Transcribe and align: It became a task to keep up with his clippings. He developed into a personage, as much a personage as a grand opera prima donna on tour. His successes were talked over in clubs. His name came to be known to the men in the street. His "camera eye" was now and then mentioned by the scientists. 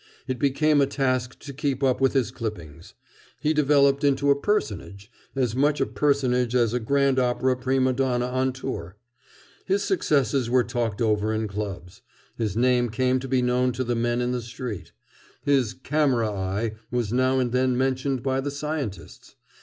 It 0.27 0.39
became 0.39 0.81
a 0.81 0.87
task 0.87 1.37
to 1.41 1.53
keep 1.53 1.83
up 1.83 2.01
with 2.01 2.13
his 2.13 2.31
clippings. 2.31 2.95
He 3.39 3.53
developed 3.53 4.03
into 4.03 4.31
a 4.31 4.35
personage, 4.35 5.11
as 5.35 5.55
much 5.55 5.79
a 5.79 5.85
personage 5.85 6.55
as 6.55 6.73
a 6.73 6.79
grand 6.79 7.19
opera 7.19 7.55
prima 7.55 7.93
donna 7.93 8.25
on 8.25 8.51
tour. 8.51 8.97
His 9.67 9.83
successes 9.83 10.49
were 10.49 10.63
talked 10.63 11.03
over 11.03 11.31
in 11.31 11.47
clubs. 11.47 12.01
His 12.35 12.57
name 12.57 12.89
came 12.89 13.19
to 13.19 13.27
be 13.27 13.43
known 13.43 13.73
to 13.73 13.83
the 13.83 13.95
men 13.95 14.21
in 14.21 14.31
the 14.31 14.41
street. 14.41 14.91
His 15.43 15.75
"camera 15.75 16.31
eye" 16.31 16.71
was 16.89 17.13
now 17.13 17.37
and 17.37 17.51
then 17.51 17.77
mentioned 17.77 18.23
by 18.23 18.41
the 18.41 18.49
scientists. 18.49 19.35